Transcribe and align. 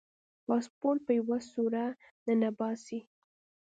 پاسپورټ 0.45 0.99
په 1.07 1.11
یوه 1.19 1.37
سوړه 1.51 1.85
ننباسي. 2.27 2.99